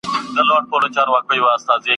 [0.35, 0.63] دوکان
[0.93, 1.89] دوک دی یا کان دی!.